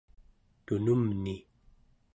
[0.65, 1.35] tunumni